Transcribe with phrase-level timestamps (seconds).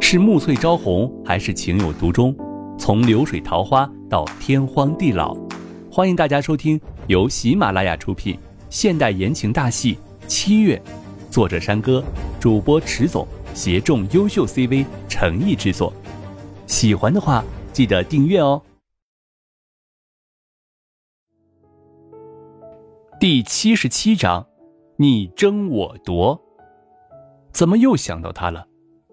[0.00, 2.34] 是暮翠朝红，还是情有独钟？
[2.76, 5.36] 从流水桃花到天荒地老，
[5.92, 8.36] 欢迎大家收听由喜马拉雅出品
[8.70, 9.94] 现代言情大戏
[10.26, 10.82] 《七月》，
[11.32, 12.02] 作者山歌，
[12.40, 13.24] 主播迟总，
[13.54, 15.92] 协众优秀 CV 诚意制作。
[16.66, 18.60] 喜欢的话，记得订阅哦。
[23.20, 24.48] 第七十七章，
[24.96, 26.40] 你争我夺。
[27.52, 28.66] 怎么又想到他了？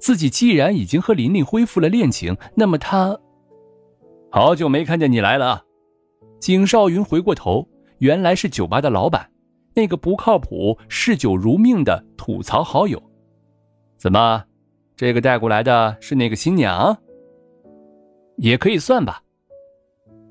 [0.00, 3.20] 自己既然已经和琳琳恢复了恋情，那么他……
[4.30, 5.64] 好久没看见你来了。
[6.40, 9.30] 景少云回过头，原来是酒吧的老板，
[9.74, 13.00] 那个不靠谱、嗜酒如命的吐槽好友。
[13.98, 14.44] 怎么，
[14.96, 16.96] 这个带过来的是那个新娘？
[18.38, 19.22] 也可以算吧。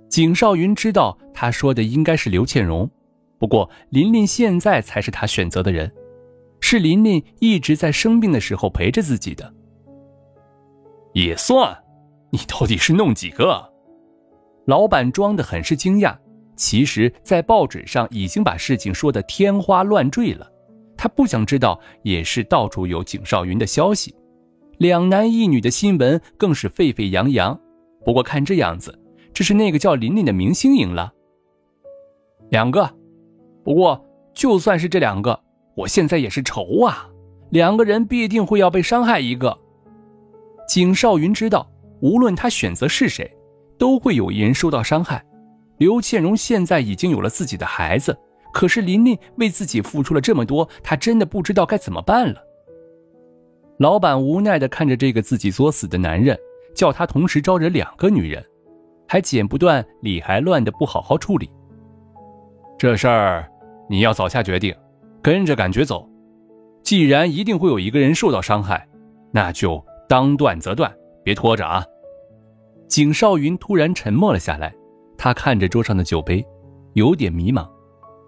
[0.09, 2.89] 景少云知道他说的应该是刘倩蓉，
[3.37, 5.93] 不过琳琳现在才是他选择的人，
[6.59, 9.53] 是琳琳一直在生病的时候陪着自己的。
[11.19, 11.77] 也算，
[12.31, 13.73] 你到底是弄几个？
[14.67, 16.17] 老板装的很是惊讶，
[16.55, 20.49] 其实，在报纸上已经把事情说的天花乱坠了。
[20.95, 24.15] 他不想知道，也是到处有景少云的消息，
[24.77, 27.59] 两男一女的新闻更是沸沸扬扬。
[28.05, 28.97] 不过看这样子，
[29.33, 31.13] 这是那个叫琳琳的明星赢了。
[32.49, 32.89] 两个，
[33.65, 34.01] 不过
[34.33, 35.37] 就算是这两个，
[35.75, 37.09] 我现在也是愁啊，
[37.49, 39.57] 两个人必定会要被伤害一个。
[40.69, 41.67] 景少云知道，
[41.99, 43.35] 无论他选择是谁，
[43.75, 45.25] 都会有一人受到伤害。
[45.79, 48.15] 刘倩蓉现在已经有了自己的孩子，
[48.53, 52.39] 可是琳琳为自己付出了这么多，他真的不知道该怎么办了。
[53.79, 56.37] 老板无奈地看着这个自己作死的男人，
[56.75, 58.45] 叫他同时招惹两个女人，
[59.07, 61.49] 还剪不断理还乱的不好好处理。
[62.77, 63.49] 这事儿
[63.89, 64.75] 你要早下决定，
[65.19, 66.07] 跟着感觉走。
[66.83, 68.87] 既然一定会有一个人受到伤害，
[69.31, 69.83] 那就。
[70.09, 70.91] 当断则断，
[71.23, 71.85] 别拖着啊！
[72.87, 74.73] 景少云突然沉默了下来，
[75.15, 76.43] 他看着桌上的酒杯，
[76.93, 77.69] 有点迷茫。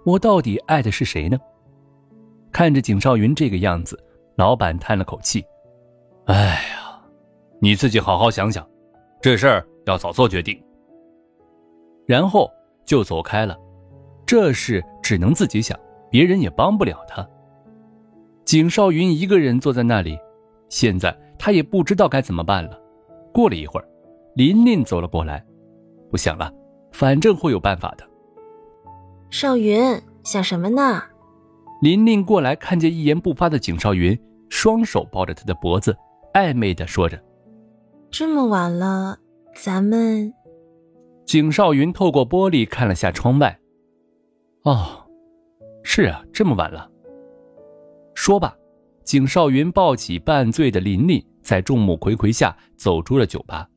[0.06, 1.40] 我到底爱的是谁呢？
[2.52, 4.00] 看着景少云这个样子，
[4.36, 5.44] 老板叹了口气
[6.26, 6.36] ：“哎
[6.70, 7.02] 呀，
[7.60, 8.64] 你自己好好想想，
[9.20, 10.56] 这事儿要早做决定。”
[12.06, 12.48] 然后
[12.86, 13.58] 就走开了。
[14.28, 15.76] 这事只能自己想，
[16.12, 17.28] 别人也帮不了他。
[18.46, 20.16] 景少云一个人坐在那里，
[20.70, 21.18] 现在。
[21.44, 22.80] 他也不知道该怎么办了。
[23.34, 23.88] 过了一会儿，
[24.36, 25.44] 琳琳走了过来，
[26.12, 26.54] 不想了，
[26.92, 28.08] 反正会有办法的。
[29.32, 31.02] 少云，想什么呢？
[31.82, 34.16] 琳琳过来，看见一言不发的景少云，
[34.50, 35.98] 双手抱着他的脖子，
[36.36, 37.20] 暧昧的说着
[38.12, 39.18] ：“这么晚了，
[39.56, 40.32] 咱们……”
[41.26, 43.58] 景少云透过玻璃看了下窗外。
[44.62, 45.08] 哦，
[45.82, 46.88] 是啊，这么晚了。
[48.14, 48.56] 说吧。
[49.04, 51.24] 景少云抱起半醉的琳琳。
[51.44, 53.68] 在众目睽睽下走出了酒吧，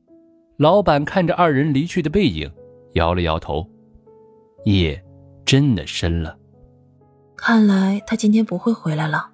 [0.57, 2.49] 老板看着二人离去的背影，
[2.93, 3.67] 摇了摇头。
[4.65, 5.03] 夜
[5.43, 6.37] 真的深了，
[7.35, 9.31] 看来他今天不会回来了。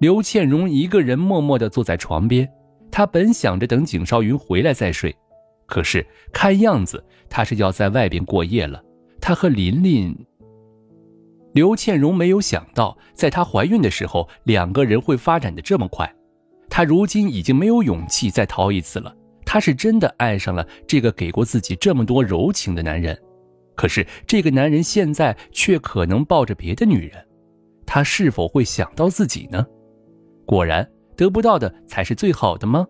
[0.00, 2.46] 刘倩蓉一个人默默地坐在床边，
[2.90, 5.14] 她本想着等景少云回来再睡，
[5.66, 8.82] 可是看样子他是要在外边过夜了。
[9.20, 10.14] 他和琳琳，
[11.54, 16.12] 刘倩蓉没有想到，在她怀孕的时候，两个人会发展的这么快。
[16.68, 19.14] 她如今已经没有勇气再逃一次了。
[19.46, 23.16] 她是真的爱上了这个给过自己这么多柔情的男人，
[23.76, 27.24] 可是这个男人现在却可能抱着别的女人，
[27.86, 29.64] 他是否会想到自己呢？
[30.44, 30.84] 果然，
[31.16, 32.84] 得不到的才是最好的吗？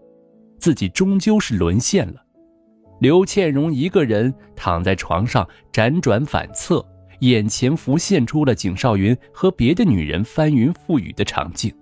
[0.58, 2.14] 自己终究是沦陷了。
[2.98, 6.82] 刘倩蓉一个人躺在床上辗转反侧，
[7.24, 11.74] 眼前浮现出了景少云和别的女人翻云覆雨的场景。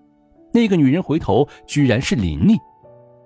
[0.52, 2.58] 那个女人回头，居然是琳琳，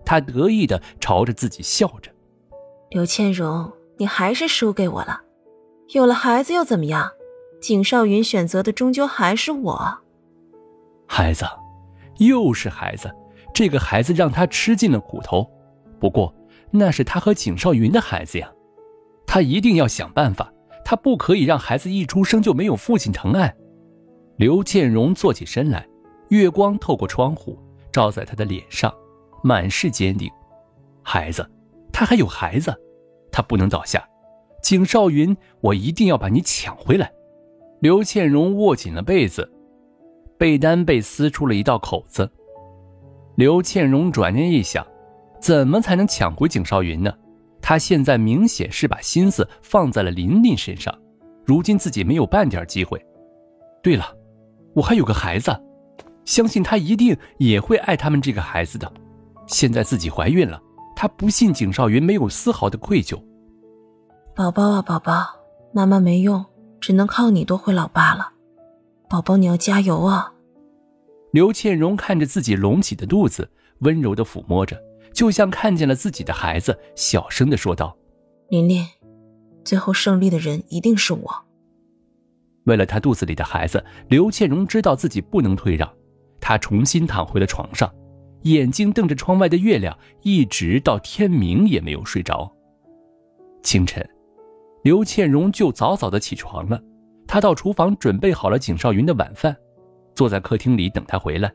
[0.04, 2.10] 她得意的朝着自己笑着。
[2.90, 5.20] 刘倩蓉，你还是输给我了。
[5.94, 7.10] 有了孩子又怎么样？
[7.60, 9.98] 景少云选择的终究还是我。
[11.08, 11.44] 孩子，
[12.18, 13.12] 又是孩子，
[13.52, 15.48] 这个孩子让他吃尽了苦头。
[15.98, 16.32] 不过，
[16.70, 18.48] 那是他和景少云的孩子呀，
[19.26, 20.52] 他一定要想办法，
[20.88, 23.52] 他不可以让孩子一出生就没有父亲疼爱。
[24.36, 25.84] 刘建荣坐起身来。
[26.28, 27.58] 月光透过窗户
[27.92, 28.92] 照在他的脸上，
[29.42, 30.30] 满是坚定。
[31.02, 31.48] 孩子，
[31.92, 32.72] 他还有孩子，
[33.32, 34.08] 他不能倒下。
[34.62, 37.12] 景少云，我一定要把你抢回来。
[37.80, 39.48] 刘倩荣握紧了被子，
[40.38, 42.30] 被单被撕出了一道口子。
[43.36, 44.86] 刘倩荣转念一想，
[45.40, 47.12] 怎么才能抢回景少云呢？
[47.68, 50.96] 她现在明显是把心思放在了琳琳身上，
[51.44, 53.04] 如今自己没有半点机会。
[53.82, 54.06] 对了，
[54.72, 55.50] 我还有个孩子。
[56.24, 58.88] 相信他一定也会爱他们这个孩子的。
[59.48, 60.62] 现在自己怀孕了，
[60.94, 63.20] 他不信景少云没有丝毫的愧疚。
[64.32, 65.26] 宝宝啊，宝宝，
[65.72, 66.46] 妈妈没用，
[66.80, 68.30] 只能靠你多回老爸了。
[69.10, 70.32] 宝宝，你要加油啊！
[71.32, 74.80] 刘倩荣看着自己隆起的肚子，温柔的抚摸着，
[75.16, 77.96] 就像看见了自己的孩子，小声的说道
[78.50, 78.86] ：“琳琳，
[79.64, 81.46] 最后胜利的人一定是我。”
[82.64, 85.90] 为了她肚子里的孩子，刘倩荣知道自己不能退让，
[86.38, 87.90] 她重新躺回了床上，
[88.42, 92.52] 眼睛瞪着窗外的月亮，一直到天明也没有睡着。
[93.62, 94.06] 清晨。
[94.82, 96.78] 刘倩荣就早早的起床了，
[97.26, 99.56] 她到厨房准备好了景少云的晚饭，
[100.14, 101.50] 坐在客厅里等他回来。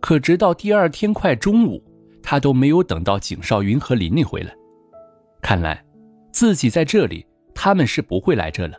[0.00, 1.80] 可直到第二天快中午，
[2.24, 4.52] 他都没有等到景少云和琳琳回来。
[5.42, 5.84] 看来，
[6.32, 7.24] 自己在这里，
[7.54, 8.76] 他们是不会来这了。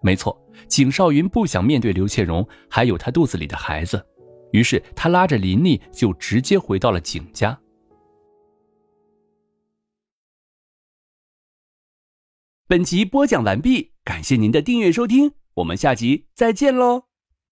[0.00, 4.06] 没错，景少云不想面对刘倩荣还有他肚子里的孩子，
[4.52, 7.58] 于是他拉着琳琳就直接回到了景家。
[12.68, 17.07] 本集播讲完毕，感谢您的订阅收听，我们下集再见喽。